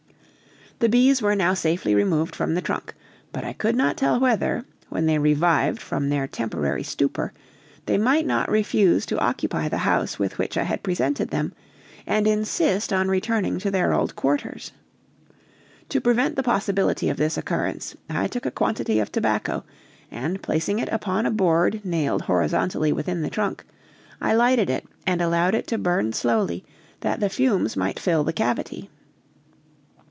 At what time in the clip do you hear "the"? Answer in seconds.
0.79-0.89, 2.55-2.61, 9.69-9.77, 16.35-16.41, 23.21-23.29, 27.19-27.29, 28.23-28.33